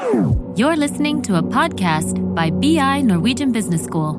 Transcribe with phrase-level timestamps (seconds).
[0.00, 4.16] You're listening to a podcast by BI Norwegian Business School.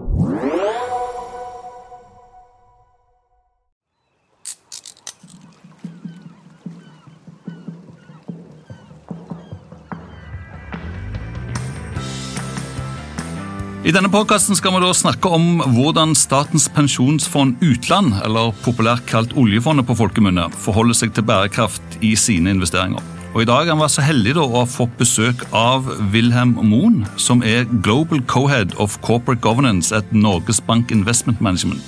[13.82, 19.34] I denne podkasten skal vi da snakke om hvordan Statens pensjonsfond utland, eller populært kalt
[19.34, 23.11] oljefondet på folkemunne, forholder seg til bærekraft i sine investeringer.
[23.32, 27.06] Og I dag han vært så heldig da, å ha fått besøk av Wilhelm Moen,
[27.16, 31.80] som er Global Co-Head of Corporate Governance at Norges Bank Investment Management.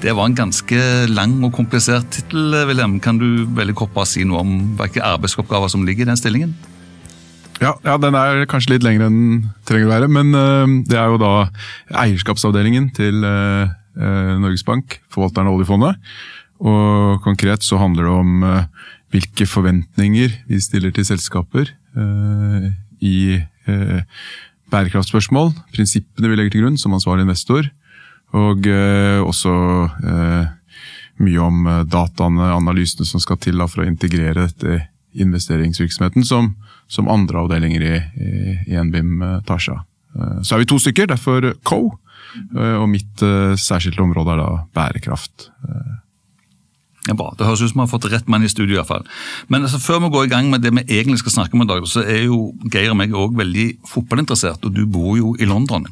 [0.00, 0.78] Det var en ganske
[1.12, 2.96] lang og komplisert tittel, Wilhelm.
[3.04, 6.56] Kan du veldig kort bare si noe om hvilke arbeidsoppgaver som ligger i den stillingen?
[7.60, 10.08] Ja, ja, den er kanskje litt lengre enn den trenger å være.
[10.16, 11.34] Men uh, det er jo da
[12.06, 13.68] eierskapsavdelingen til uh,
[14.00, 16.00] uh, Norges Bank, forvalteren av oljefondet.
[16.64, 18.44] Og konkret så handler det om
[19.14, 21.68] hvilke forventninger vi stiller til selskaper
[22.98, 23.18] i
[24.74, 25.52] bærekraftspørsmål.
[25.76, 27.68] Prinsippene vi legger til grunn som ansvarlig investor.
[28.34, 28.66] Og
[29.22, 29.52] også
[31.22, 34.80] mye om dataene, analysene som skal til for å integrere dette
[35.14, 36.54] investeringsvirksomheten som,
[36.88, 38.30] som andre avdelinger i, i,
[38.74, 39.84] i NBIM eh, tar seg av.
[40.14, 41.82] Eh, så er vi to stykker, derfor Co.
[42.34, 43.24] Eh, og mitt
[43.60, 45.48] særskilte område er da bærekraft.
[47.08, 47.34] Ja, bra.
[47.36, 48.74] Det høres ut som vi har fått rett mann i studio.
[48.74, 49.04] i hvert fall.
[49.52, 51.68] Men altså, før vi går i gang med det vi egentlig skal snakke om i
[51.68, 55.48] dag, så er jo Geir og meg også veldig fotballinteressert, og du bor jo i
[55.48, 55.86] London.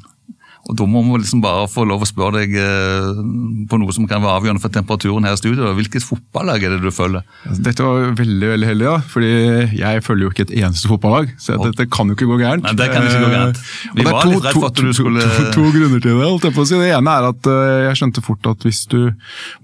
[0.70, 3.22] Og Da må vi liksom bare få lov å spørre deg eh,
[3.66, 5.72] på noe som kan være avgjørende for temperaturen her i studio.
[5.74, 7.24] Hvilket fotballag er det du følger?
[7.48, 8.94] Altså, dette var veldig veldig heldig, ja.
[9.10, 9.32] fordi
[9.80, 11.32] jeg følger jo ikke et eneste fotballag.
[11.42, 11.64] Så oh.
[11.66, 12.68] dette kan jo ikke gå gærent.
[12.68, 13.64] Nei, det kan ikke gå gærent.
[13.96, 16.28] Vi var to, litt redd for at du skulle to, to, to, grunner til det.
[16.28, 16.78] holdt jeg på å si.
[16.78, 19.00] Det ene er at eh, jeg skjønte fort at hvis du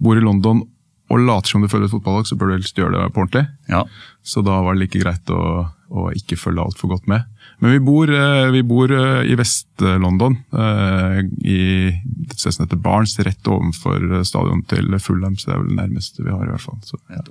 [0.02, 0.66] bor i London
[1.08, 3.46] og later som du følger et fotballag, så bør du helst gjøre det på ordentlig.
[3.70, 3.82] Ja.
[4.20, 5.42] Så da var det like greit å,
[5.88, 7.24] å ikke følge altfor godt med.
[7.64, 12.82] Men vi bor, eh, vi bor eh, i Vest-London, eh, i et sted som heter
[12.84, 15.38] Barnes, rett overfor stadionet til Fulham.
[15.38, 16.78] Så det er vel det nærmeste vi har, i hvert fall.
[16.86, 17.24] Så, ja.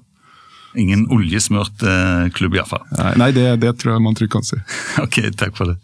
[0.78, 1.84] Ingen oljesmørt
[2.38, 2.84] klubb, iallfall.
[3.20, 4.60] Nei, det, det tror jeg man trygt kan si.
[5.06, 5.80] ok, takk for det.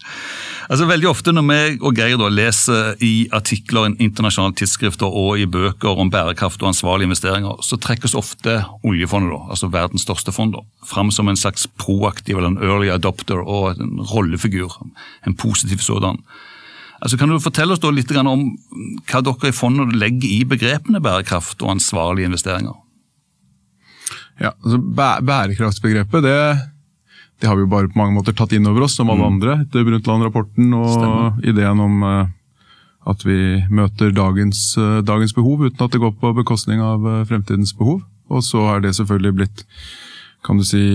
[0.71, 5.41] Altså Veldig ofte når vi og Geir da leser i artikler i internasjonale tidsskrifter og
[5.41, 10.33] i bøker om bærekraft og ansvarlige investeringer, så trekkes ofte oljefondet, da, altså verdens største
[10.35, 14.79] fond, da, fram som en slags proaktiv eller en early adopter og en rollefigur.
[15.27, 16.21] En positiv sådan.
[17.03, 18.45] Altså Kan du fortelle oss litt om
[19.09, 22.77] hva dere i fondet legger i begrepene bærekraft og ansvarlige investeringer?
[24.41, 26.37] Ja, altså Bærekraftsbegrepet det
[27.43, 29.33] det har vi jo bare på mange måter tatt inn over oss, som alle mm.
[29.33, 31.33] andre, etter Brundtland-rapporten og Stemmer.
[31.51, 32.29] ideen om uh,
[33.11, 37.25] at vi møter dagens, uh, dagens, behov uten at det går på bekostning av uh,
[37.27, 37.99] fremtidens behov.
[38.31, 39.65] Og så er det selvfølgelig blitt,
[40.47, 40.85] kan du si,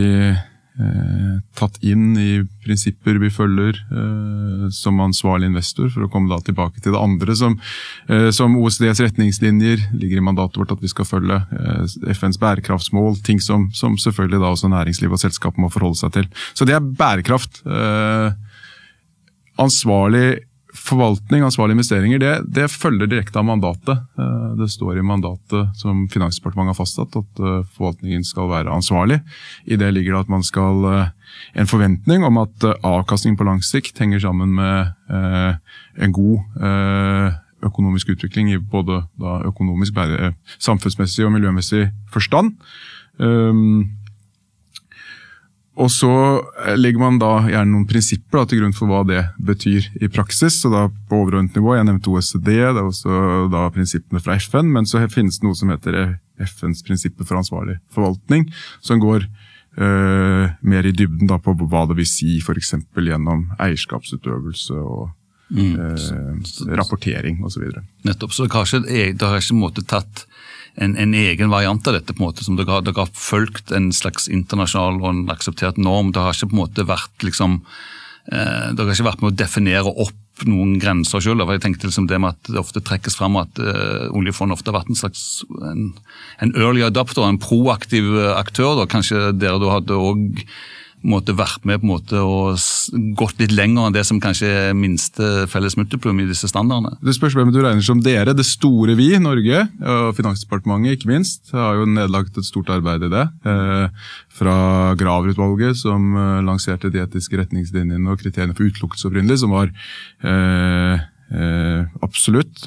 [0.78, 6.38] Eh, tatt inn i prinsipper vi følger eh, som ansvarlig investor, for å komme da
[6.44, 7.56] tilbake til det andre som,
[8.06, 11.40] eh, som OECDs retningslinjer ligger i mandatet vårt at vi skal følge.
[11.50, 16.14] Eh, FNs bærekraftsmål, ting som, som, selvfølgelig da også næringsliv og selskap må forholde seg
[16.14, 16.30] til.
[16.54, 17.64] Så det er bærekraft.
[17.66, 18.30] Eh,
[19.58, 20.28] ansvarlig
[20.76, 24.02] forvaltning, ansvarlige investeringer, det, det, følger direkte av mandatet.
[24.18, 29.20] Eh, det står i mandatet som Finansdepartementet har fastsatt, at eh, forvaltningen skal være ansvarlig.
[29.64, 31.10] I det ligger det at man skal eh,
[31.60, 36.40] en forventning om at avkastning på lang sikt henger sammen med en god
[37.64, 39.02] økonomisk utvikling i både
[39.46, 39.96] økonomisk,
[40.56, 42.56] samfunnsmessig og miljømessig forstand.
[43.20, 43.98] Um,
[45.78, 46.12] og så
[46.64, 50.10] eh, legger man da gjerne noen prinsipper da, til grunn for hva det betyr i
[50.10, 50.60] praksis.
[50.62, 54.72] så da på overordnet nivå, Jeg nevnte OECD, det er også da prinsippene fra FN.
[54.74, 58.48] Men så finnes det noe som heter FNs prinsipper for ansvarlig forvaltning.
[58.80, 59.28] Som går
[59.78, 62.74] øh, mer i dybden da, på hva det vil si f.eks.
[62.98, 65.12] gjennom eierskapsutøvelse og
[65.54, 65.74] mm.
[65.78, 67.70] øh, rapportering osv.
[68.08, 70.26] Nettopp, så kanskje det har ikke måte tatt
[70.78, 73.90] en, en, egen variant av dette, på en måte, som dere, dere har fulgt en
[73.94, 76.12] slags internasjonal og en akseptert norm.
[76.14, 77.60] Det har ikke på en måte vært liksom,
[78.30, 81.50] eh, Dere har ikke vært med å definere opp noen grenser selv.
[81.50, 84.78] Jeg tenkte liksom det med at det ofte trekkes fram at eh, oljefondet ofte har
[84.78, 85.24] vært en slags
[85.66, 85.88] en,
[86.44, 88.76] en early adapter, en proaktiv aktør.
[88.78, 88.90] Da.
[88.90, 90.44] Kanskje dere da hadde òg
[91.06, 92.58] måte vært med på en måte og
[93.18, 96.96] gått litt lenger enn det som kanskje er minste felles multiplum i disse standardene?
[97.04, 98.34] Det spørs hvem du regner som dere.
[98.36, 103.12] Det store vi, Norge, og Finansdepartementet ikke minst, har jo nedlagt et stort arbeid i
[103.12, 103.26] det.
[103.46, 104.08] Eh,
[104.38, 104.56] fra
[104.98, 109.70] Graver-utvalget, som eh, lanserte de etiske retningslinjene og kriteriene for utelukkelse opprinnelig, som var
[110.22, 111.06] eh,
[112.02, 112.64] absolutt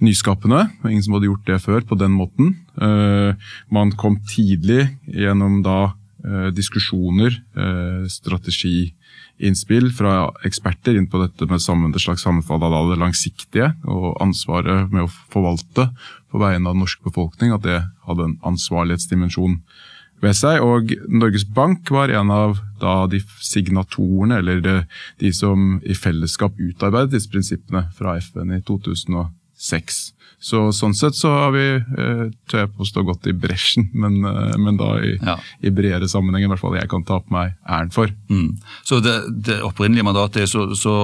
[0.00, 0.62] nyskapende.
[0.88, 2.54] Ingen som hadde gjort det før på den måten.
[3.68, 5.90] Man kom tidlig gjennom da
[6.50, 12.98] diskusjoner, eh, strategiinnspill fra eksperter inn på dette med sammen, det slags sammenfall av det
[12.98, 15.90] langsiktige og ansvaret med å forvalte
[16.30, 17.78] på vegne av den norske befolkning, at det
[18.08, 19.60] hadde en ansvarlighetsdimensjon
[20.22, 20.60] ved seg.
[20.64, 22.58] Og Norges Bank var en av
[23.10, 24.60] de signatorene, eller
[25.20, 28.62] de, som i fellesskap utarbeidet disse prinsippene fra FN i
[29.58, 30.00] 2006.
[30.38, 34.56] Så Sånn sett så har vi eh, tør jeg påstå gått i bresjen, men, eh,
[34.60, 35.36] men da i, ja.
[35.60, 38.12] i, bredere sammenheng, i hvert fall jeg kan ta på meg æren for.
[38.30, 38.56] Mm.
[38.86, 39.18] Så det,
[39.48, 40.94] det, opprinnelige mandatet er så, så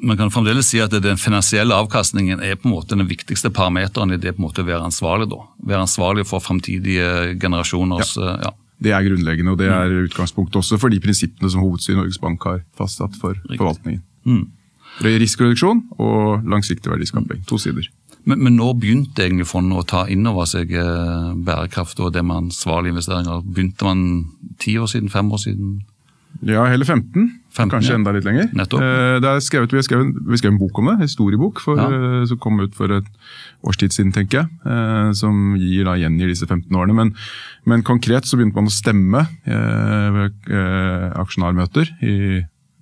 [0.00, 4.14] man kan fremdeles si at den finansielle avkastningen er på en måte den viktigste parameteren
[4.14, 5.28] i det på en måte å være ansvarlig.
[5.32, 5.42] da.
[5.72, 8.36] Være ansvarlig for framtidige generasjoners ja.
[8.46, 8.56] ja.
[8.80, 12.20] Det er grunnleggende, og det er utgangspunktet også for de prinsippene som hovedstyret i Norges
[12.22, 13.58] Bank har fastsatt for Riktig.
[13.60, 14.00] forvaltningen.
[14.24, 14.46] Mm.
[15.00, 17.44] Risikoreduksjon og langsiktig verdiskaping.
[17.48, 17.88] To sider.
[18.28, 22.24] Men, men nå begynte egentlig fondet å ta inn over seg eh, bærekraft og det
[22.26, 23.46] med ansvarlige investeringer.
[23.46, 24.02] Begynte man
[24.60, 25.78] ti år siden, fem år siden?
[26.46, 27.30] Ja, hele 15.
[27.50, 27.96] 15 Kanskje ja.
[27.98, 28.52] enda litt lenger.
[28.52, 31.88] Eh, skrevet, vi, har skrevet, vi skrev en bok om det, en historiebok, for, ja.
[32.20, 33.08] Eh, som kom ut for et
[33.66, 35.16] års tid siden, tenker jeg.
[35.18, 36.96] Som gir, da, gjengir disse 15 årene.
[36.96, 37.16] Men,
[37.68, 40.54] men, konkret så begynte man å stemme ved
[41.20, 42.16] aksjonærmøter i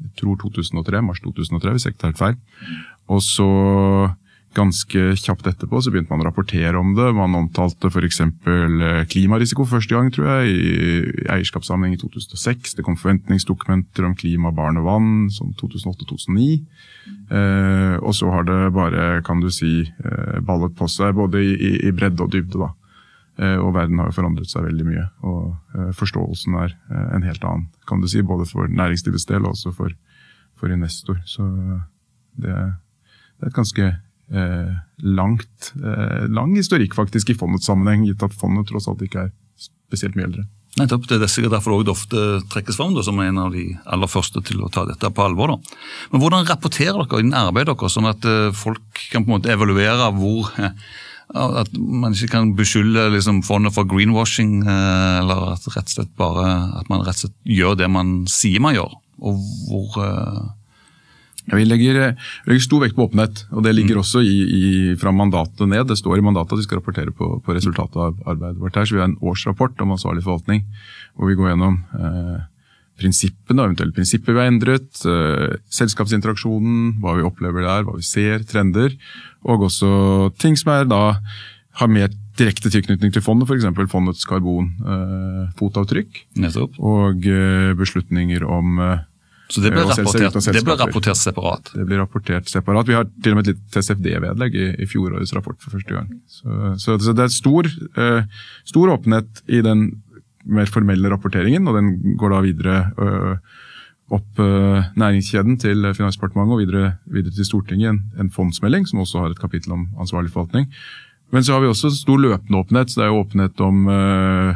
[0.03, 2.41] jeg tror 2003, mars 2003, hvis jeg ikke tar helt feil.
[3.09, 3.49] Og så
[4.57, 7.11] Ganske kjapt etterpå så begynte man å rapportere om det.
[7.15, 8.23] Man omtalte f.eks.
[8.25, 12.79] Eh, klimarisiko første gang, tror jeg, i eierskapssammenheng i 2006.
[12.79, 16.49] Det kom forventningsdokumenter om klima, barn og vann, sånn 2008-2009.
[17.29, 21.75] Eh, og så har det bare, kan du si, eh, ballet på seg, både i,
[21.85, 22.57] i, bredde og dybde.
[22.65, 22.73] da.
[23.39, 25.05] Eh, og verden har jo forandret seg veldig mye.
[25.29, 28.25] Og eh, forståelsen er eh, en helt annen, kan du si.
[28.27, 29.95] Både for næringslivets del og også for,
[30.59, 31.21] for investor.
[31.29, 31.47] Så
[32.43, 34.77] det, det er et ganske eh,
[35.07, 39.35] langt, eh, lang historikk faktisk i fondets sammenheng, gitt at fondet tross alt ikke er
[39.69, 40.49] spesielt mye eldre.
[40.79, 44.43] Nettopp, Det er sikkert derfor det ofte trekkes fram som en av de aller første
[44.47, 45.55] til å ta dette på alvor.
[45.55, 45.79] Da.
[46.13, 48.23] Men Hvordan rapporterer dere innen arbeidet deres, sånn at
[48.55, 50.53] folk kan på en måte evaluere hvor
[51.37, 56.15] at man ikke kan beskylde liksom, fondet for greenwashing, eh, eller at, rett og slett
[56.17, 56.47] bare,
[56.81, 58.97] at man rett og slett gjør det man sier man gjør.
[59.19, 59.99] Og hvor
[61.49, 61.99] ja, vi legger,
[62.45, 64.03] legger, stor vekt på åpenhet, og det ligger mm.
[64.03, 64.71] også i, i,
[65.01, 65.87] fra mandatet ned.
[65.89, 68.77] Det står i mandatet at vi skal rapportere på, på resultatet av arbeidet vårt.
[68.77, 70.67] her, så Vi har en årsrapport om ansvarlig forvaltning,
[71.17, 72.43] hvor vi går gjennom eh,
[72.99, 78.07] prinsippene, og eventuelle prinsipper vi har endret, eh, selskapsinteraksjonen, hva vi opplever der, hva vi
[78.07, 78.97] ser, trender,
[79.47, 79.91] og også
[80.43, 81.03] ting som er da
[81.79, 83.67] har mer direkte tilknytning til fondet, f.eks.
[83.91, 86.25] fondets karbonfotavtrykk.
[86.39, 89.07] Eh, og eh, beslutninger om eh,
[89.49, 91.71] så det blir, rapportert, det blir rapportert, separat?
[91.73, 92.85] Det blir rapportert separat.
[92.85, 96.11] Vi har til og med et litt TCFD-vedlegg i, i, fjorårets rapport for første gang.
[96.29, 99.87] Så, så, så det er stor, uh, stor, åpenhet i den
[100.49, 103.59] mer formelle rapporteringen, og den går da videre uh,
[104.17, 107.93] opp uh, næringskjeden til Finansdepartementet og videre, videre til Stortinget.
[107.93, 110.71] En, en fondsmelding som også har et kapittel om ansvarlig forvaltning.
[111.29, 112.91] Men så har vi også stor løpende åpenhet.
[112.91, 114.55] så Det er jo åpenhet om uh,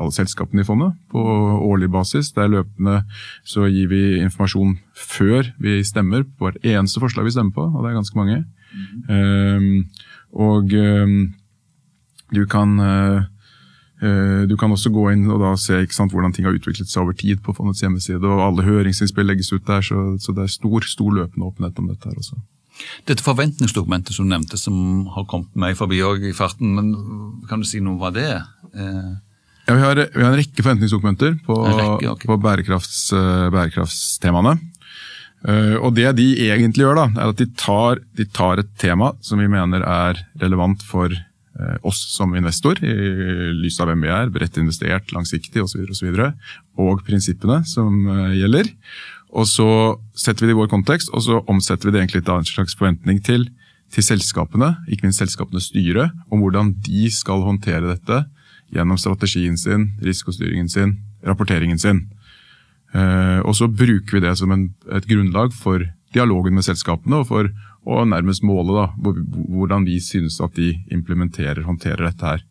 [0.00, 1.20] alle selskapene i fondet på
[1.68, 2.32] årlig basis.
[2.32, 3.02] Det er løpende
[3.44, 7.84] så gir vi informasjon før vi stemmer på hvert eneste forslag vi stemmer på, og
[7.84, 8.44] det er ganske mange.
[8.72, 9.04] Mm.
[9.12, 9.84] Um,
[10.32, 11.34] og um,
[12.34, 13.28] du kan uh,
[13.98, 17.40] du kan også gå inn og se sant, hvordan ting har utviklet seg over tid
[17.42, 18.22] på fondets hjemmeside.
[18.22, 21.88] og Alle høringsinnspill legges ut der, så, så det er stor, stor løpende åpenhet om
[21.90, 22.06] dette.
[22.06, 22.38] her også.
[23.08, 26.92] Dette forventningsdokumentet som du nevnte, som har kommet meg forbi i farten, men
[27.50, 28.44] kan du si noe om hva det er?
[28.74, 29.14] Eh...
[29.68, 32.28] Ja, vi har, vi har, en rekke forventningsdokumenter på, rekke, okay.
[32.30, 34.54] på bærekrafts, uh, bærekraftstemaene.
[35.44, 39.12] Uh, og det de egentlig gjør, da, er at de tar, de tar et tema
[39.24, 41.12] som vi mener er relevant for
[41.82, 42.92] oss som investor, i
[43.58, 46.32] lys av hvem vi er, bredt investert, langsiktig osv., og, så videre,
[46.78, 48.04] og prinsippene som
[48.36, 48.70] gjelder.
[49.36, 49.68] Og så
[50.16, 52.76] setter vi det i vår kontekst, og så omsetter vi det egentlig til en slags
[52.78, 53.48] forventning til,
[53.92, 58.22] til selskapene, ikke minst selskapenes styre, om hvordan de skal håndtere dette
[58.74, 60.96] gjennom strategien sin, risikostyringen sin,
[61.26, 62.04] rapporteringen sin.
[62.96, 65.84] Eh, og så bruker vi det som en, et grunnlag for
[66.14, 67.48] dialogen med selskapene, og for
[67.88, 72.44] å nærmest måle da, hvordan vi synes at de implementerer, håndterer dette her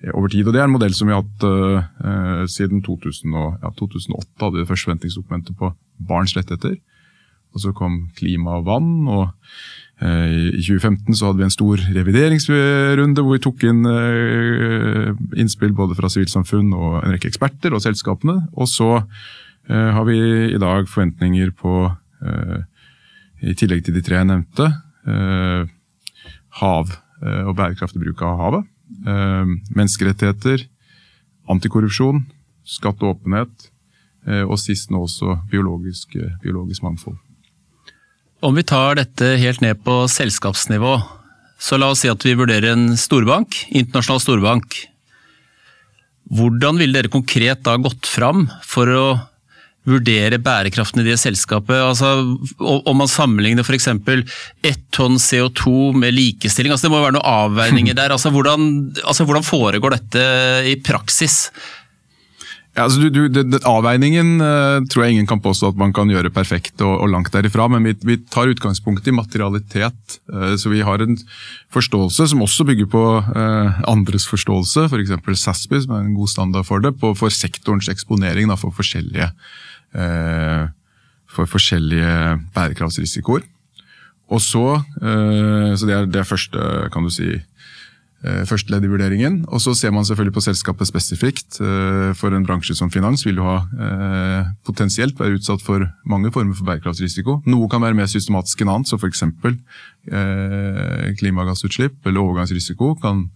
[0.00, 0.46] Eh, over tid.
[0.46, 4.28] Og Det er en modell som vi har hatt uh, siden 2000 og, ja, 2008.
[4.40, 5.74] hadde vi det første forventningsdokumentet på
[6.08, 6.78] barns rettigheter.
[7.52, 9.08] Og Så kom klima og vann.
[9.08, 9.28] og
[10.00, 15.76] uh, I 2015 så hadde vi en stor revideringsrunde hvor vi tok inn uh, innspill
[15.76, 18.48] både fra sivilsamfunn og en rekke eksperter og selskapene.
[18.56, 19.04] Og så
[19.70, 20.16] har vi
[20.50, 21.72] i dag forventninger på,
[23.42, 24.66] i tillegg til de tre jeg nevnte,
[26.60, 28.66] hav og bærekraftig bruk av havet.
[29.06, 30.66] Eh, menneskerettigheter,
[31.52, 32.24] antikorrupsjon,
[32.68, 33.70] skatteåpenhet,
[34.44, 37.16] og sist nå også biologisk, biologisk mangfold.
[38.44, 40.92] Om vi tar dette helt ned på selskapsnivå,
[41.60, 44.78] så la oss si at vi vurderer en storbank, internasjonal storbank.
[46.32, 49.04] Hvordan ville dere konkret da gått fram for å
[49.88, 51.76] vurdere bærekraften i det selskapet?
[51.80, 52.12] Altså,
[52.60, 53.88] om man sammenligner f.eks.
[54.66, 58.14] ett tonn CO2 med likestilling, altså det må være noen avveininger der.
[58.14, 60.24] Altså, hvordan, altså, hvordan foregår dette
[60.68, 61.46] i praksis?
[62.70, 66.10] Ja, altså du, du, det, avveiningen uh, tror jeg ingen kan påstå at man kan
[66.10, 70.20] gjøre perfekt og, og langt derifra, men vi, vi, tar utgangspunkt i materialitet.
[70.30, 71.18] Uh, så vi har en
[71.74, 75.16] forståelse som også bygger på uh, andres forståelse, f.eks.
[75.26, 78.70] For SASPI, som er en god standard for det, på, for sektorens eksponering da, for,
[78.76, 79.32] forskjellige,
[79.90, 83.42] for forskjellige bærekraftsrisikoer.
[84.30, 84.64] Og så,
[85.00, 87.32] så det er det første, kan du si,
[88.20, 89.38] Eh, første ledd i vurderingen.
[89.48, 91.56] Og så ser man selvfølgelig på selskapet spesifikt.
[91.64, 96.32] Eh, for en bransje som finans vil jo ha eh, potensielt være utsatt for mange
[96.34, 97.38] former for bærekraftsrisiko.
[97.48, 99.24] Noe kan være mer systematisk enn annet, så f.eks.
[101.20, 103.30] klimagassutslipp eller overgangsrisiko kan,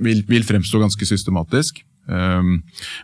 [0.00, 1.84] vil, vil, fremstå ganske systematisk.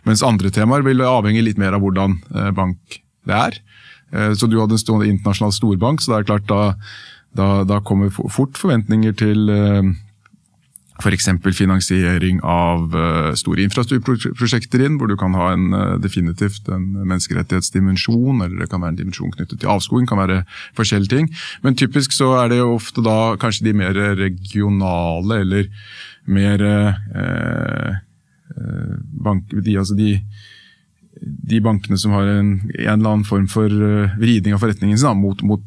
[0.07, 2.17] Mens andre temaer vil avhenge litt mer av hvordan
[2.57, 2.97] bank
[3.27, 3.59] det er.
[4.39, 6.61] Så du hadde en stående internasjonal storbank, så det er klart da,
[7.35, 9.51] da, da kommer fort forventninger til
[10.97, 11.27] F.eks.
[11.53, 12.95] finansiering av
[13.37, 15.67] store infrastrukturprosjekter inn, hvor du kan ha en,
[16.01, 20.41] definitivt en menneskerettighetsdimensjon, eller det kan være en dimensjon knyttet til avskoging, kan være
[20.77, 21.29] forskjellige ting.
[21.65, 25.69] Men typisk så er det ofte da kanskje de mer regionale, eller
[26.25, 28.01] mer uh,
[29.23, 30.13] bank, de, altså de,
[31.21, 33.71] de, bankene som har en, en eller annen form for
[34.19, 35.63] vridning av forretningen sin mot, mot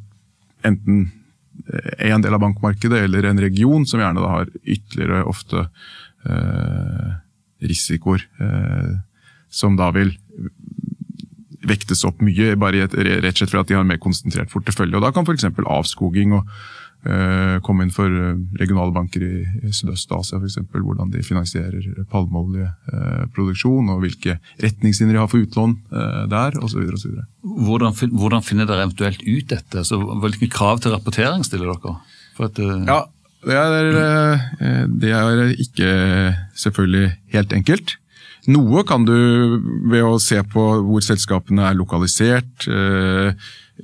[0.66, 1.10] enten
[1.98, 5.66] en del av bankmarkedet eller en region som gjerne har ytterligere ofte
[6.24, 7.10] eh,
[7.62, 8.24] risikoer.
[8.40, 8.90] Eh,
[9.50, 10.12] som da vil
[11.66, 14.96] vektes opp mye, bare rett og slett fordi de har en mer konsentrert portefølje.
[14.96, 15.46] Og Da kan f.eks.
[15.66, 16.89] avskoging og Eh,
[17.64, 20.58] komme inn for eh, regionale banker i Sydøst-Asia f.eks.
[20.72, 26.90] Hvordan de finansierer palmeoljeproduksjon, og hvilke retningslinjer de har for utlån eh, der osv.
[27.40, 29.86] Hvordan, hvordan finner dere eventuelt ut dette?
[29.88, 31.96] Så hvilke krav til rapportering stiller dere?
[32.40, 33.00] At, ja,
[33.44, 35.90] det er, det er ikke
[36.56, 37.96] selvfølgelig helt enkelt.
[38.48, 39.16] Noe kan du
[39.92, 42.68] ved å se på hvor selskapene er lokalisert,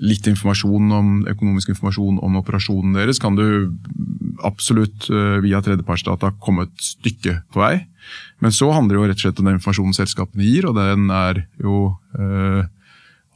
[0.03, 3.73] litt informasjon om, økonomisk informasjon om operasjonen deres, kan du
[4.45, 7.75] absolutt eh, via tredjepartsdata komme et stykke på vei.
[8.45, 11.11] Men så handler det jo rett og slett om den informasjonen selskapene gir, og den
[11.15, 11.79] er jo
[12.19, 12.67] eh,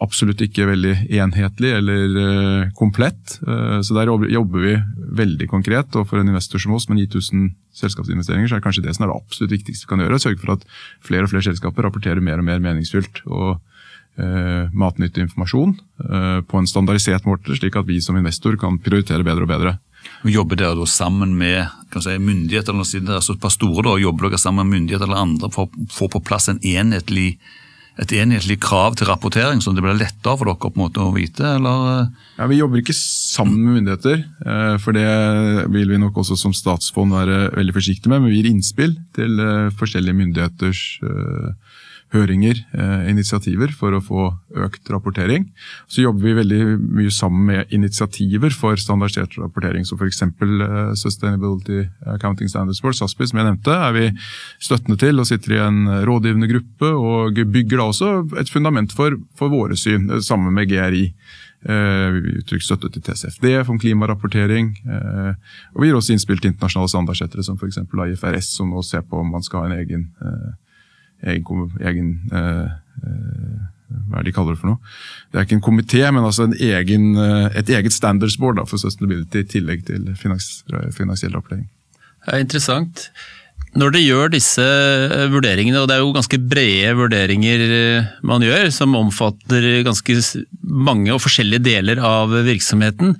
[0.00, 3.37] absolutt ikke veldig enhetlig eller eh, komplett.
[3.45, 4.76] Eh, så der jobber vi
[5.21, 7.50] veldig konkret, og for en investor som oss med 9000
[7.81, 10.21] selskapsinvesteringer, så er det kanskje det som er det absolutt viktigste vi kan gjøre.
[10.23, 10.64] Sørge for at
[11.07, 13.25] flere og flere selskaper rapporterer mer og mer meningsfylt.
[13.26, 13.61] og
[14.72, 15.76] matnyttig informasjon
[16.10, 19.76] eh, på en standardisert måte, slik at vi som investor kan prioritere bedre og bedre.
[20.24, 21.68] Og Jobber dere da sammen med
[22.00, 25.24] si, myndigheter eller siden dere er såpass store, da, jobber dere sammen med myndigheter eller
[25.24, 27.34] andre for å få på plass en enhetlig,
[28.00, 31.12] et enhetlig krav til rapportering, så det blir lettere for dere på en måte å
[31.16, 31.44] vite?
[31.56, 32.08] eller?
[32.38, 35.08] Ja, Vi jobber ikke sammen med myndigheter, eh, for det
[35.72, 38.22] vil vi nok også som statsfond være veldig forsiktige med.
[38.22, 40.84] Men vi gir innspill til eh, forskjellige myndigheters
[42.11, 44.25] høringer, eh, initiativer, for å få
[44.67, 45.47] økt rapportering.
[45.87, 50.23] Så jobber vi veldig mye sammen med initiativer for standardisert rapportering, som f.eks.
[50.23, 54.07] Eh, Sustainability Accounting Standards Board, SASPI, som jeg nevnte, er vi
[54.59, 59.14] støttende til og sitter i en rådgivende gruppe, og bygger da også et fundament for,
[59.38, 61.12] for våre syn, eh, sammen med GRI.
[61.61, 64.71] Vi uttrykker støtte til TCFD for klimarapportering.
[65.76, 67.83] Og vi gir også innspill til internasjonale standardsettere, som f.eks.
[67.85, 70.07] IFRS, som nå ser på om man skal ha en egen
[71.26, 72.70] egen, egen eh,
[73.04, 73.58] eh,
[73.90, 74.94] hva er det de kaller det for noe?
[75.30, 78.82] Det er ikke en komité, men altså egen, eh, et eget standards board da, for
[78.82, 80.62] sustainability i tillegg til finans,
[80.96, 81.68] finansiell opplæring.
[82.26, 83.08] Det er interessant.
[83.78, 84.64] Når dere gjør disse
[85.30, 87.60] vurderingene, og det er jo ganske brede vurderinger
[88.26, 90.16] man gjør, som omfatter ganske
[90.66, 93.14] mange og forskjellige deler av virksomheten,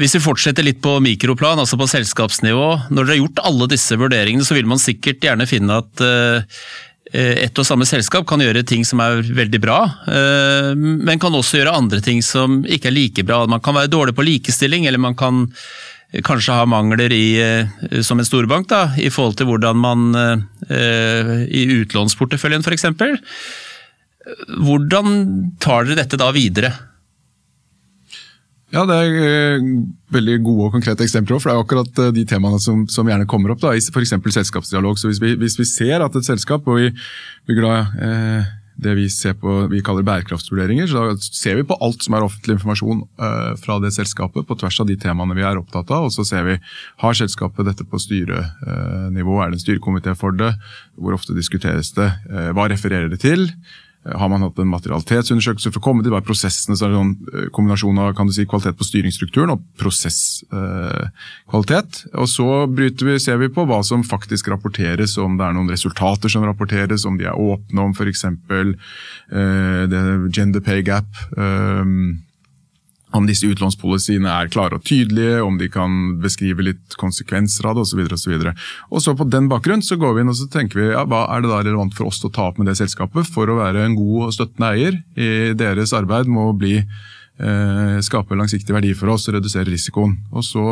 [0.00, 2.68] hvis vi fortsetter litt på mikroplan, altså på selskapsnivå.
[2.90, 7.42] Når dere har gjort alle disse vurderingene, så vil man sikkert gjerne finne at eh,
[7.44, 11.60] ett og samme selskap kan gjøre ting som er veldig bra, eh, men kan også
[11.60, 13.42] gjøre andre ting som ikke er like bra.
[13.50, 15.44] Man kan være dårlig på likestilling, eller man kan
[16.24, 20.08] kanskje ha mangler i, eh, som en storbank da, i forhold til hvordan man
[20.62, 22.86] i utlånsporteføljen f.eks.
[24.62, 25.14] Hvordan
[25.60, 26.70] tar dere dette da videre?
[28.72, 29.66] Ja, det er eh,
[30.14, 31.40] veldig gode og konkrete eksempler.
[31.40, 33.60] For det er akkurat eh, de temaene som, som gjerne kommer opp.
[33.60, 34.16] da, F.eks.
[34.38, 34.96] selskapsdialog.
[35.00, 36.88] Så hvis vi, hvis vi, ser at et selskap, og vi
[37.50, 37.74] bygger da
[38.06, 38.50] eh,
[38.82, 39.04] det vi,
[39.42, 43.52] på, vi kaller bærekraftsvurderinger, så da ser vi på alt som er offentlig informasjon eh,
[43.60, 46.08] fra det selskapet, på tvers av de temaene vi er opptatt av.
[46.08, 46.56] Og så ser vi
[47.04, 50.54] har selskapet dette på styrenivå, er det en styrekomité for det,
[50.96, 52.08] hvor ofte diskuteres det,
[52.56, 53.50] hva refererer det til?
[54.06, 56.76] Eh, har man hatt en materialitetsundersøkelse for å komme til hva er prosessene?
[56.76, 61.90] så er det sånn eh, kombinasjon av kan du si, kvalitet på styringsstrukturen og prosesskvalitet.
[62.08, 62.86] Eh, og så vi,
[63.22, 67.14] ser vi på hva som faktisk rapporteres, om det er noen resultater som rapporteres, om
[67.20, 68.22] de er åpne om f.eks.
[68.26, 68.34] Eh,
[70.32, 71.10] gender pay gap.
[71.36, 71.84] Eh,
[73.16, 77.86] om disse utlånspolisiene er klare og tydelige, om de kan beskrive litt konsekvenser av det
[77.86, 78.02] osv.
[78.04, 80.80] Og, så og, og så på den bakgrunn så går vi inn og så tenker
[80.80, 83.28] vi ja, hva er det da relevant for oss å ta opp med det selskapet
[83.28, 87.98] for å være en god og støttende eier i deres arbeid med å bli, eh,
[88.04, 90.16] skape langsiktig verdi for oss og redusere risikoen.
[90.32, 90.66] Og så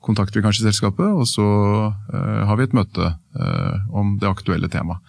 [0.00, 1.46] kontakter vi kanskje selskapet, og så
[1.92, 5.04] eh, har vi et møte eh, om det aktuelle temaet.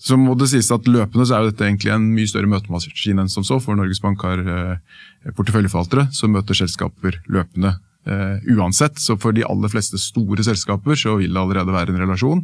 [0.00, 3.20] Så må det sies at Løpende så er jo dette egentlig en mye større møtemaskin
[3.22, 3.60] enn som så.
[3.62, 7.76] For Norges Bank har eh, porteføljeforvaltere som møter selskaper løpende
[8.08, 8.98] uh, uansett.
[9.00, 12.42] Så for de aller fleste store selskaper så vil det allerede være en relasjon.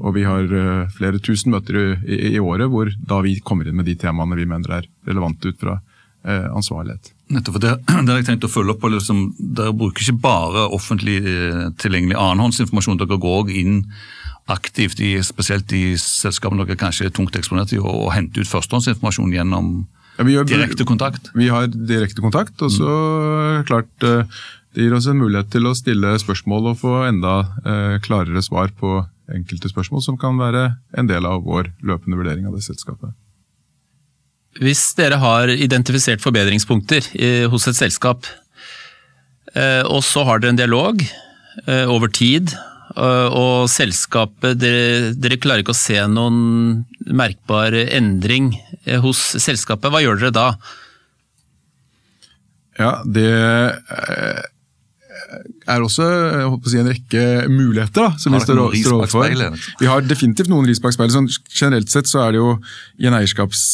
[0.00, 3.80] Og vi har uh, flere tusen møter i, i, året hvor da vi kommer inn
[3.80, 5.80] med de temaene vi mener er relevante ut fra
[6.24, 7.10] ansvarlighet.
[7.36, 8.88] Nettopp, det, det har jeg tenkt å følge opp på.
[8.94, 9.18] Liksom,
[9.58, 11.18] dere bruker ikke bare offentlig
[11.82, 13.82] tilgjengelig annenhåndsinformasjon, dere går inn
[14.50, 19.32] aktivt i spesielt i selskapene dere kanskje er tungt eksponert i, å hente ut førstehåndsinformasjon
[19.32, 19.70] gjennom
[20.18, 21.30] ja, gjør, direkte kontakt?
[21.34, 23.64] Vi har direkte kontakt, og så mm.
[23.70, 24.28] klart eh,
[24.76, 28.74] det gir oss en mulighet til å stille spørsmål og få enda eh, klarere svar
[28.78, 29.00] på
[29.34, 30.66] enkelte spørsmål som kan være
[30.98, 33.14] en del av vår løpende vurdering av det selskapet.
[34.60, 37.08] Hvis dere har identifisert forbedringspunkter
[37.50, 38.28] hos et selskap,
[39.56, 41.00] eh, og så har dere en dialog
[41.88, 42.50] over tid,
[42.94, 48.52] og selskapet dere, dere klarer ikke å se noen merkbar endring
[48.84, 49.90] Eh, hos selskapet.
[49.92, 50.48] Hva gjør dere da?
[52.80, 54.42] Ja, det eh,
[55.70, 56.08] er også
[56.68, 59.58] si, en rekke muligheter da, som vi står, står overfor.
[59.80, 61.14] Vi har definitivt noen ris bak speilet.
[61.16, 62.56] Sånn, generelt sett så er det jo
[63.00, 63.68] i en eierskaps...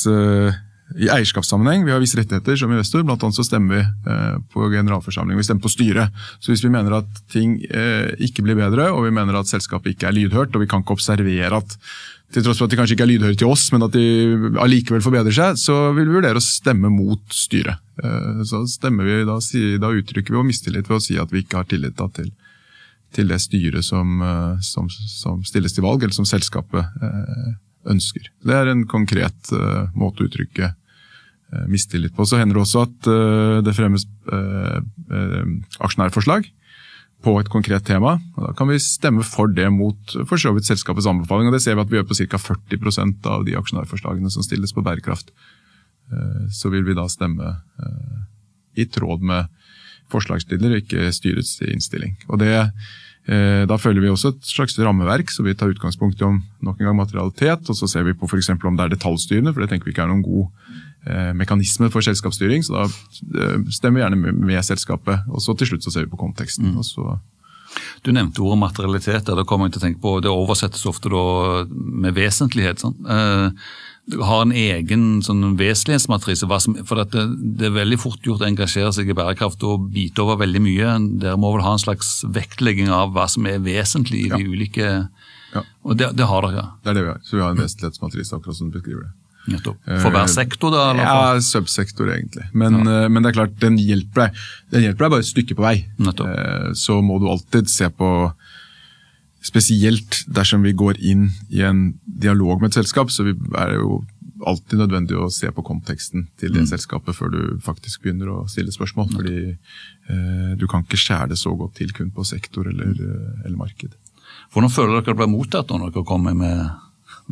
[0.98, 1.84] I eierskapssammenheng.
[1.86, 5.38] Vi har visse rettigheter som investor, blant annet så stemmer vi eh, på generalforsamling.
[5.38, 6.16] Vi stemmer på styret.
[6.42, 9.94] Så hvis vi mener at ting eh, ikke blir bedre, og vi mener at selskapet
[9.94, 11.76] ikke er lydhørt, og vi kan ikke observere at
[12.30, 15.02] til tross for at de kanskje ikke er lydhøre til oss, men at de allikevel
[15.02, 17.82] forbedrer seg, så vil vi vurdere å stemme mot styret.
[18.02, 19.38] Eh, så stemmer vi, da,
[19.82, 22.34] da uttrykker vi vår mistillit ved å si at vi ikke har tillit til,
[23.14, 24.18] til, det styret som,
[24.66, 26.98] som, som, stilles til valg, eller som selskapet
[27.90, 28.26] ønsker.
[28.46, 29.54] Det er en konkret
[29.96, 30.79] måte å uttrykke Eh,
[31.70, 32.26] mistillit på.
[32.26, 35.44] Så hender det også at eh, det fremmes eh,
[35.82, 36.46] aksjonærforslag
[37.20, 38.16] på et konkret tema.
[38.36, 41.50] og Da kan vi stemme for det mot for så vidt selskapets anbefaling.
[41.50, 42.40] og Det ser vi at vi gjør på ca.
[42.40, 45.34] 40% av de aksjonærforslagene som stilles på bærekraft.
[46.50, 47.52] Så vil vi da stemme
[48.74, 49.46] i tråd med
[50.10, 52.16] forslagsstiller, ikke styrets innstilling.
[52.32, 52.72] Og det,
[53.68, 56.86] Da følger vi også et slags rammeverk, så vi tar utgangspunkt i om nok en
[56.88, 57.68] gang materialitet.
[57.68, 58.48] Og så ser vi på f.eks.
[58.48, 60.48] om det er detaljstyrende, for det tenker vi ikke er noen god
[61.06, 65.28] Eh, mekanisme for selskapsstyring, så da eh, stemmer vi gjerne med selskapet.
[65.32, 66.74] Og så til slutt så ser vi på konteksten.
[66.76, 67.18] og så
[68.02, 69.28] du nevnte ordet materialitet.
[69.30, 71.08] Det kommer jeg til å tenke på, Det oversettes ofte
[71.70, 72.82] med vesentlighet.
[72.82, 72.96] Sånn.
[74.10, 76.48] Du har en egen sånn vesentlighetsmatrise.
[76.48, 80.40] For det, det, er veldig fort gjort å engasjere seg i bærekraft og bite over
[80.42, 80.96] veldig mye.
[81.22, 84.50] Dere må vel ha en slags vektlegging av hva som er vesentlig i de ja.
[84.50, 84.90] ulike
[85.54, 85.64] ja.
[85.82, 86.68] Og det, det, har dere?
[86.82, 87.22] Det er det vi har.
[87.26, 89.14] Så vi har en vesentlighetsmatrise, akkurat som du beskriver det.
[90.04, 90.86] For hver sektor, da?
[90.92, 91.08] Eller?
[91.08, 92.46] Ja, subsektor, egentlig.
[92.52, 93.02] Men, ja.
[93.04, 95.66] Eh, men, det er klart, den hjelper deg den hjelper deg bare et stykke på
[95.66, 95.76] vei.
[95.98, 96.30] Nettopp.
[96.30, 98.10] Eh, så må du alltid se på
[99.40, 104.02] Spesielt dersom vi går inn i en dialog med et selskap, så er det jo
[104.44, 106.68] alltid nødvendig å se på konteksten til det mm.
[106.68, 109.08] selskapet før du faktisk begynner å stille spørsmål.
[109.14, 112.92] Fordi eh, du kan ikke skjære det så godt til kun på sektor eller,
[113.46, 113.96] eller marked.
[114.52, 116.60] Hvordan føler dere dere ble mottatt når dere kommer med,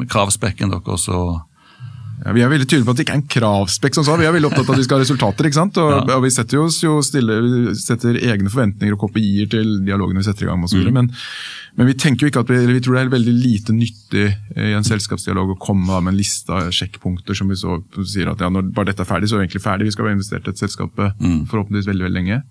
[0.00, 1.42] med kravspekken deres og
[2.24, 3.94] ja, vi er veldig tydelige på at det ikke er en kravspekk.
[3.94, 4.16] som sa.
[4.18, 5.48] Vi er veldig opptatt av at vi skal ha resultater.
[5.48, 5.78] ikke sant?
[5.78, 6.16] Og, ja.
[6.16, 10.28] og Vi setter jo, jo stille, vi setter egne forventninger og kopier til dialogene vi
[10.28, 10.64] setter i gang.
[10.66, 10.90] Og så mm.
[10.96, 11.10] men,
[11.78, 14.26] men, vi tenker jo ikke at vi, vi tror det er veldig lite nyttig
[14.58, 18.42] i en selskapsdialog å komme med en liste av sjekkpunkter som vi så sier at
[18.42, 19.88] ja, når bare dette er ferdig, så er vi egentlig ferdig.
[19.88, 21.46] Vi skal ha investert i et selskap mm.
[21.50, 22.42] forhåpentligvis veldig veldig lenge.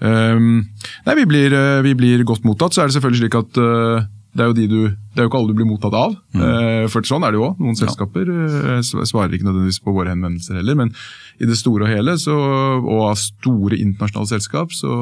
[0.00, 0.64] Um,
[1.06, 2.74] nei, vi blir, vi blir, godt mottatt.
[2.74, 4.78] Så er det selvfølgelig slik at uh, Det er jo, de du,
[5.14, 6.16] det er jo ikke alle du blir mottatt av.
[6.34, 6.88] Mm.
[6.90, 7.60] For sånn er det jo òg.
[7.62, 8.78] Noen selskaper ja.
[8.82, 10.78] svarer ikke nødvendigvis på våre henvendelser heller.
[10.80, 10.90] Men
[11.38, 12.34] i det store og hele, så,
[12.80, 14.96] og av store internasjonale selskap, så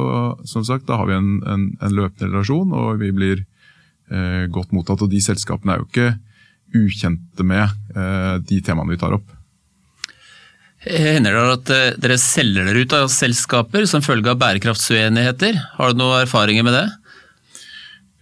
[0.49, 4.77] som sagt, da har vi en, en, en løpende relasjon, og vi blir eh, godt
[4.77, 5.05] mottatt.
[5.05, 6.11] Og de selskapene er jo ikke
[6.83, 7.65] ukjente med
[7.97, 9.29] eh, de temaene vi tar opp.
[10.83, 15.61] Hender det at eh, dere selger dere ut av selskaper som følge av bærekraftsuenigheter?
[15.77, 16.89] Har du noen erfaringer med det?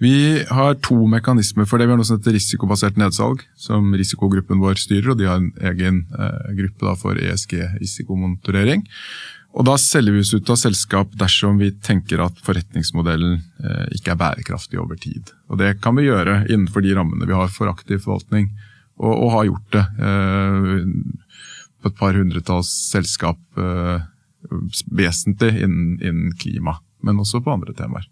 [0.00, 1.86] Vi har to mekanismer for det.
[1.86, 5.12] Vi har noe som heter risikobasert nedsalg, som risikogruppen vår styrer.
[5.12, 8.86] og De har en egen eh, gruppe for ESG-risikomonitorering.
[9.50, 14.14] Og Da selger vi oss ut av selskap dersom vi tenker at forretningsmodellen eh, ikke
[14.14, 15.32] er bærekraftig over tid.
[15.50, 18.48] Og Det kan vi gjøre innenfor de rammene vi har for aktiv forvaltning,
[19.00, 19.84] og, og har gjort det.
[20.06, 21.28] Eh,
[21.80, 24.06] på et par hundretalls selskap eh,
[24.92, 28.06] vesentlig innen, innen, klima, men også på andre temaer.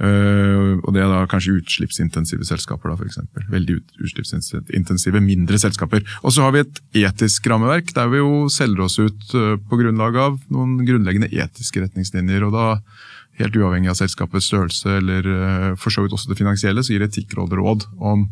[0.00, 3.18] Uh, og Det er da kanskje utslippsintensive selskaper, da, f.eks.
[3.52, 6.06] Veldig utslippsintensive mindre selskaper.
[6.24, 9.80] Og så har vi et etisk rammeverk der vi jo selger oss ut uh, på
[9.82, 12.46] grunnlag av noen grunnleggende etiske retningslinjer.
[12.48, 12.66] og da
[13.40, 17.04] Helt uavhengig av selskapets størrelse eller uh, for så vidt også det finansielle, så gir
[17.04, 18.24] Etikkrådet råd om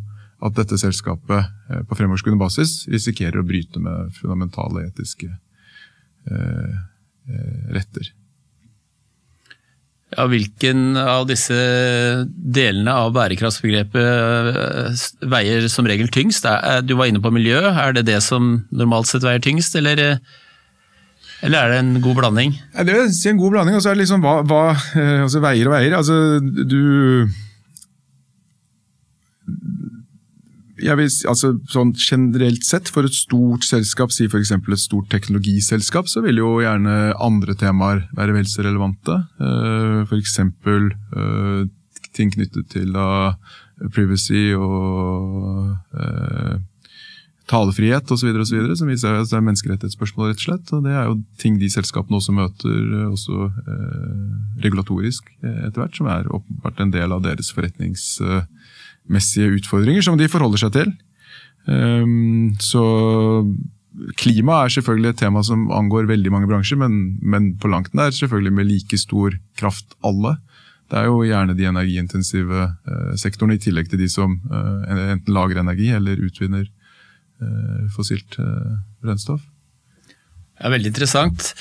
[0.45, 1.49] at dette selskapet
[1.91, 5.33] på fremoverskuende basis risikerer å bryte med fundamentale etiske
[7.75, 8.13] retter.
[10.17, 11.53] Ja, hvilken av disse
[12.25, 16.47] delene av bærekraftsbegrepet veier som regel tyngst?
[16.89, 20.17] Du var inne på miljø, er det det som normalt sett veier tyngst, eller,
[21.45, 22.57] eller er det en god blanding?
[22.73, 24.63] Det er en god blanding, og så er det liksom hva, hva
[25.27, 25.93] altså veier og veier.
[26.01, 27.29] Altså, du
[30.83, 34.53] jeg vil, altså, sånn Generelt sett, for et stort selskap, si f.eks.
[34.55, 39.21] et stort teknologiselskap, så vil jo gjerne andre temaer være vel så relevante.
[39.41, 40.39] Uh, F.eks.
[40.39, 41.67] Uh,
[42.17, 43.35] ting knyttet til da,
[43.95, 46.59] privacy og uh,
[47.49, 50.73] talefrihet osv., som viser seg at det er menneskerettighetsspørsmål, rett og slett.
[50.77, 53.51] Og det er jo ting de selskapene også møter, uh, også
[54.63, 58.19] regulatorisk etter hvert, som er åpenbart en del av deres forretnings
[59.13, 60.93] messige utfordringer som de forholder seg til.
[61.69, 62.85] Ehm, så
[64.19, 68.15] klima er selvfølgelig et tema som angår veldig mange bransjer, men, men på langt nær
[68.15, 70.37] selvfølgelig med like stor kraft alle.
[70.89, 75.35] Det er jo gjerne de energiintensive eh, sektorene, i tillegg til de som eh, enten
[75.37, 78.39] lager energi eller utvinner eh, fossilt
[79.03, 79.43] brennstoff.
[80.59, 81.53] Ja, veldig interessant.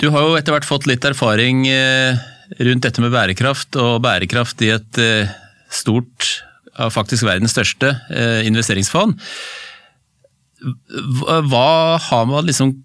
[0.00, 4.72] Du har jo etter hvert fått litt erfaring rundt dette med bærekraft, og bærekraft i
[4.72, 4.98] et
[5.72, 6.30] stort,
[6.92, 9.18] faktisk verdens største eh, investeringsfond.
[11.50, 11.68] Hva
[12.00, 12.76] har man liksom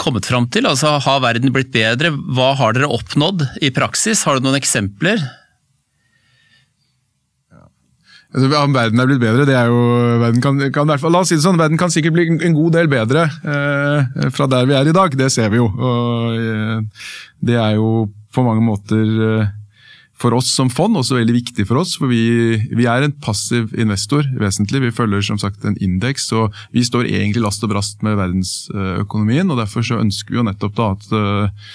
[0.00, 0.66] kommet fram til?
[0.68, 2.12] Altså, har verden blitt bedre?
[2.34, 4.24] Hva har dere oppnådd i praksis?
[4.26, 5.22] Har du noen eksempler?
[8.34, 9.82] Altså, om verden er blitt bedre, det er jo
[10.18, 12.88] verden kan, kan, La oss si det sånn, verden kan sikkert bli en god del
[12.90, 15.14] bedre eh, fra der vi er i dag.
[15.14, 15.68] Det ser vi jo.
[15.70, 17.12] Og, eh,
[17.46, 19.52] det er jo på mange måter eh,
[20.20, 21.96] for oss som fond også veldig viktig for oss.
[21.98, 24.82] For vi, vi, er en passiv investor, vesentlig.
[24.86, 29.50] Vi følger som sagt en indeks, og vi står egentlig last og brast med verdensøkonomien.
[29.50, 31.72] og Derfor så ønsker vi jo nettopp da at uh,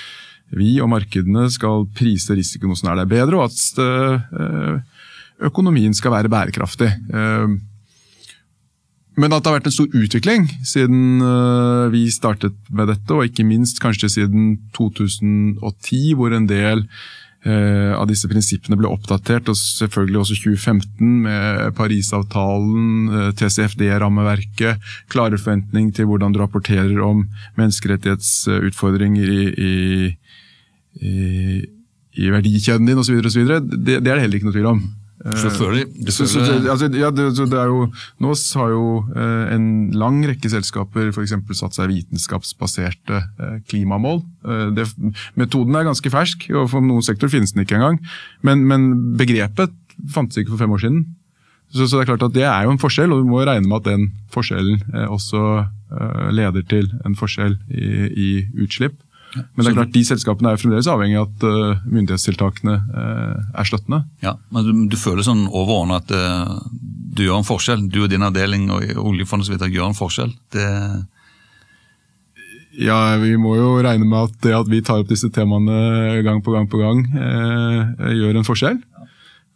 [0.55, 4.79] vi og markedene skal prise risikoen er det bedre, og at uh,
[5.49, 6.93] økonomien skal være bærekraftig.
[7.11, 7.59] Uh,
[9.19, 11.19] men at det har vært en stor utvikling siden
[11.91, 17.28] vi startet med dette, og ikke minst kanskje siden 2010, hvor en del Eh,
[17.95, 25.93] av disse prinsippene ble oppdatert, og selvfølgelig også 2015 med Parisavtalen, eh, TCFD-rammeverket, klare forventning
[25.95, 27.23] til hvordan du rapporterer om
[27.59, 29.73] menneskerettighetsutfordringer i, i,
[30.99, 31.15] i,
[32.19, 33.21] i verdikjeden din osv.
[33.23, 34.83] Det, det er det heller ikke noe tvil om.
[35.19, 35.85] Selvfølgelig.
[36.07, 37.87] Altså, ja, det, det, jo,
[38.23, 41.27] nå har jo eh, en lang rekke selskaper for
[41.59, 44.21] satt seg vitenskapsbaserte eh, klimamål.
[44.47, 44.87] Eh, det,
[45.35, 47.99] metoden er ganske fersk, og for noen sektorer finnes den ikke engang.
[48.47, 48.87] Men, men
[49.19, 49.75] begrepet
[50.13, 51.03] fantes ikke for fem år siden.
[51.69, 53.67] Så, så, det er klart at det er jo en forskjell, og du må regne
[53.67, 54.79] med at den forskjellen
[55.11, 55.65] også
[56.33, 58.29] leder til en forskjell i, i
[58.63, 58.95] utslipp.
[59.35, 63.67] Men det er klart, de selskapene er fremdeles avhengig av at uh, myndighetstiltakene uh, er
[63.67, 64.01] støttende.
[64.25, 67.85] Ja, men du, føler sånn overordnet at uh, du gjør en forskjell.
[67.93, 70.33] Du og din avdeling og oljefondet så vidt, gjør en forskjell.
[70.55, 70.67] Det
[72.79, 76.39] ja, vi må jo regne med at det at vi tar opp disse temaene gang
[76.45, 78.77] på gang på gang, gjør en forskjell.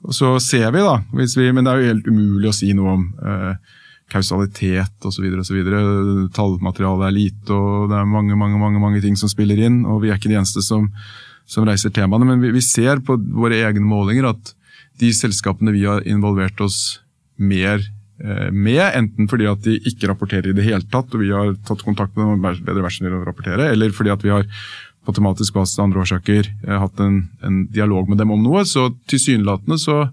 [0.03, 2.97] Og så ser vi, da, vi, men det er jo helt umulig å si noe
[2.97, 3.05] om
[4.13, 5.25] kausalitet osv.
[6.35, 9.83] Tallmaterialet er lite, og det er mange, mange, mange, mange ting som spiller inn.
[9.85, 10.87] og Vi er ikke de eneste som,
[11.49, 14.53] som reiser temaene, men vi, vi, ser på våre egne målinger at
[15.01, 17.01] de selskapene vi har involvert oss
[17.41, 21.33] mer eh, med, enten fordi at de ikke rapporterer i det hele tatt, og vi
[21.33, 24.47] har tatt kontakt med dem bedre versjoner å rapportere, eller fordi at vi har
[25.03, 28.63] på tematisk basis andre årsaker eh, hatt en, en dialog med dem om noe.
[28.69, 30.05] Så tilsynelatende så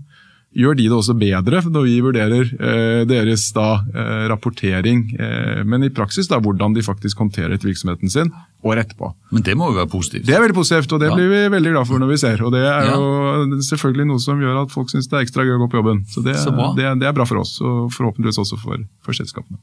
[0.56, 5.86] gjør de det også bedre når vi vurderer eh, deres da, eh, rapportering, eh, men
[5.86, 8.32] i praksis da, hvordan de faktisk håndterer virksomheten sin
[8.66, 9.12] året etterpå.
[9.30, 10.26] Men det må jo være positivt?
[10.26, 11.18] Det er veldig positivt, og det ja.
[11.18, 12.42] blir vi veldig glad for når vi ser.
[12.42, 15.54] Og det er jo selvfølgelig noe som gjør at folk syns det er ekstra gøy
[15.54, 16.02] å gå på jobben.
[16.10, 19.60] Så det, Så det, det, er bra for oss, og forhåpentligvis også for, for selskapene.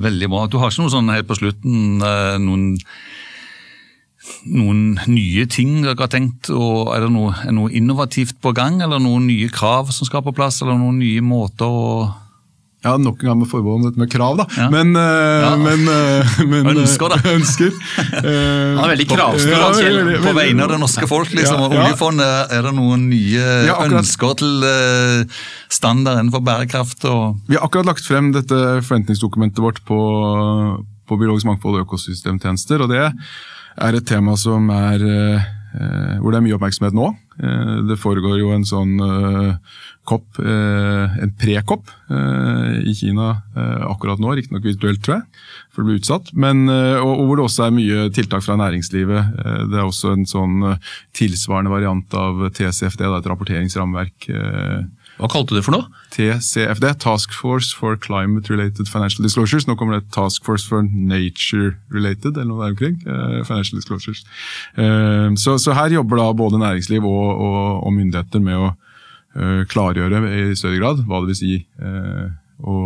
[0.00, 0.44] Veldig bra.
[0.52, 2.74] Du har ikke noe sånn helt på slutten eh, noen
[4.44, 8.80] noen nye ting dere har tenkt, og er det noe, er noe, innovativt på gang?
[8.84, 11.86] Eller noen nye krav som skal på plass, eller noen nye måter å
[12.80, 14.46] ja, Nok en gang med forbehold om dette med krav, da.
[14.56, 14.70] Ja.
[14.72, 15.50] Men, uh, ja.
[15.60, 17.18] men, uh, men uh, Ønsker, da.
[17.36, 17.74] ønsker.
[18.24, 20.14] Han er veldig kravstor, ja, Kjell.
[20.24, 21.34] På vegne av det norske folk.
[21.36, 24.64] liksom, og Oljefondet, er det noen nye ønsker til
[25.68, 27.04] standard innenfor bærekraft?
[27.12, 27.36] Og...
[27.52, 28.56] Vi har akkurat lagt frem dette
[28.88, 30.00] forventningsdokumentet vårt på,
[31.04, 32.80] på biologisk mangfold og økosystemtjenester.
[32.80, 33.10] og det
[33.78, 37.10] er et tema som er eh, hvor det er mye oppmerksomhet nå.
[37.40, 38.96] Eh, det foregår jo en sånn
[40.08, 43.28] kopp, eh, en pre-kopp i Kina
[43.86, 46.32] akkurat nå, riktignok virtuelt, tror jeg, for det blir utsatt.
[46.34, 49.36] Men, og, hvor det også er mye tiltak fra næringslivet.
[49.70, 50.64] Det er også en sånn
[51.16, 54.30] tilsvarende variant av TCFD, da, et rapporteringsrammeverk
[55.20, 56.00] hva kalte du det for noe?
[56.14, 59.66] TCFD, Task Force for Climate Related Financial Disclosures.
[59.68, 62.96] Nå kommer det Task Force for Nature Related, eller noe der omkring.
[63.04, 64.24] Uh, financial Disclosures.
[64.78, 69.62] Uh, så, så, her jobber da både næringsliv og, og, og myndigheter med å uh,
[69.68, 71.54] klargjøre i større grad hva det vil si
[72.60, 72.78] å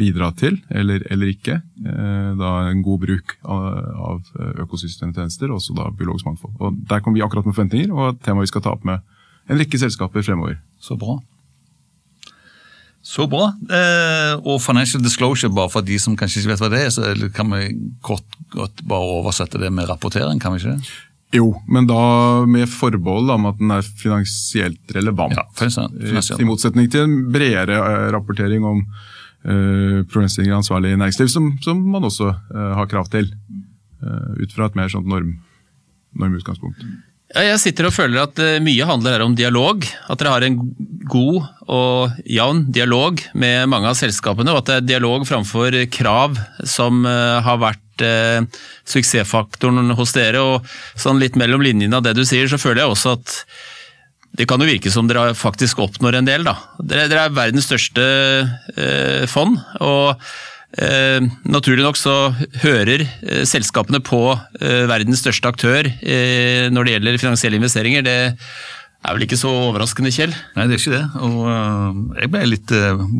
[0.00, 3.66] bidra til, eller, eller ikke, da en god bruk av,
[4.00, 6.54] av økosystemtjenester, også da biologisk mangfold.
[6.56, 9.04] Og Der kommer vi akkurat med forventninger, og et tema vi skal ta opp med
[9.50, 10.58] en rekke selskaper fremover.
[10.80, 11.18] Så bra.
[13.02, 13.48] Så bra.
[13.72, 17.30] Eh, og financial disclosure, bare for de som kanskje ikke vet hva det er, så
[17.34, 17.70] kan vi
[18.04, 20.92] kort, godt bare oversette det med rapportering, kan vi ikke det?
[21.34, 22.00] Jo, men da
[22.50, 25.36] med forbehold om at den er finansielt relevant.
[25.38, 26.40] Ja, finansielt.
[26.42, 31.78] I motsetning til en bredere eh, rapportering om uh, problemstillinger ansvarlig i næringsliv, som, som
[31.92, 33.30] man også uh, har krav til.
[34.02, 35.36] Uh, ut fra et mer sånt norm,
[36.18, 36.82] normutgangspunkt.
[37.30, 39.84] Jeg sitter og føler at eh, mye handler her om dialog.
[40.10, 40.56] At dere har en
[41.10, 46.38] god og jevn dialog med mange av selskapene, og at det er dialog framfor krav
[46.66, 48.42] som eh, har vært eh,
[48.90, 50.42] suksessfaktoren hos dere.
[50.42, 50.66] og
[50.98, 53.36] sånn Litt mellom linjene av det du sier, så føler jeg også at
[54.38, 56.46] det kan jo virke som dere faktisk oppnår en del.
[56.46, 56.56] da.
[56.82, 58.04] Dere, dere er verdens største
[58.74, 59.58] eh, fond.
[59.78, 60.18] og
[60.78, 61.18] Eh,
[61.50, 62.30] naturlig nok så
[62.62, 64.20] hører eh, selskapene på
[64.60, 68.04] eh, verdens største aktør når det gjelder finansielle investeringer.
[68.06, 70.32] Det er vel ikke så overraskende, Kjell?
[70.54, 71.04] Nei, det er ikke det.
[71.26, 72.74] Og jeg ble litt,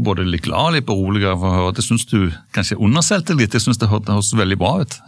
[0.06, 2.18] både litt glad og litt beroliget av å høre at jeg syns du
[2.54, 3.56] kanskje undersolgte litt.
[3.56, 4.98] Jeg syns det hørtes veldig bra ut.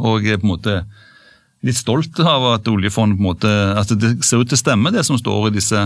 [0.00, 0.80] Og på en måte
[1.64, 4.92] litt stolt av at oljefondet på en måte, at det ser ut til å stemme,
[4.92, 5.80] det som står i disse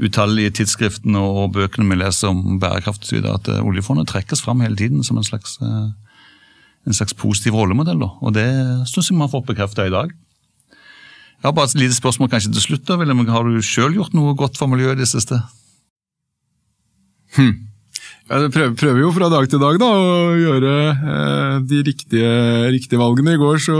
[0.00, 3.22] utallige tidsskriftene og bøkene vi leser om bærekraft osv.
[3.30, 5.86] At eh, oljefondet trekkes fram hele tiden som en slags, eh,
[6.88, 8.02] en slags positiv rollemodell.
[8.02, 8.48] Og det
[8.90, 10.12] syns jeg vi har fått bekrefta i dag.
[11.40, 12.84] Jeg har bare et lite spørsmål kanskje til slutt.
[12.88, 13.22] da, William.
[13.32, 15.38] Har du sjøl gjort noe godt for miljøet i det siste?
[17.38, 17.69] Hmm.
[18.30, 22.34] Jeg prøver, prøver, jo fra dag til dag da, å gjøre eh, de riktige,
[22.70, 23.32] riktige, valgene.
[23.34, 23.78] I går så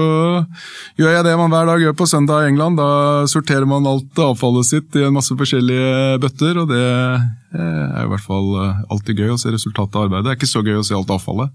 [0.99, 2.81] gjør jeg det man hver dag gjør på søndag i England.
[2.81, 6.59] Da sorterer man alt avfallet sitt i en masse forskjellige bøtter.
[6.59, 10.27] og Det eh, er i hvert fall eh, alltid gøy å se resultatet av arbeidet.
[10.27, 11.55] Det er ikke så gøy å se alt avfallet,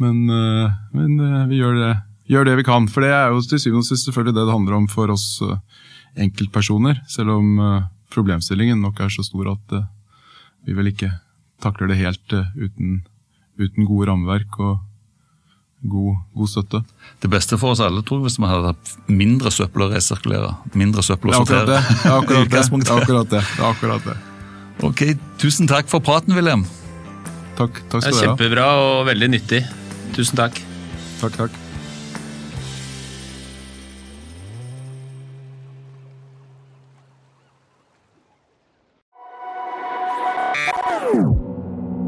[0.00, 1.20] men, eh, men
[1.52, 1.92] vi gjør det,
[2.32, 2.88] gjør det, vi kan.
[2.88, 5.28] For det er jo til syvende og sist selvfølgelig det det handler om for oss
[6.16, 7.04] enkeltpersoner.
[7.18, 7.60] Selv om
[8.16, 9.76] problemstillingen nok er så stor at
[10.64, 11.12] vi vel ikke
[11.64, 12.98] takler det helt uh, uten,
[13.60, 14.76] uten, gode rammeverk og
[15.84, 16.82] god, god, støtte.
[17.22, 20.54] Det beste for oss alle tror jeg, hvis vi hadde hatt mindre søppel å resirkulere.
[20.76, 21.66] Mindre søppel å sortere.
[21.66, 22.62] Det er akkurat det.
[22.70, 23.42] det, er akkurat det.
[23.42, 24.16] det, er akkurat det.
[24.84, 25.04] Ok,
[25.42, 26.64] Tusen takk for praten, William.
[27.58, 28.24] Takk, takk skal du ha.
[28.30, 29.64] Kjempebra og veldig nyttig.
[30.16, 30.58] Tusen takk.
[31.20, 31.63] Takk, takk.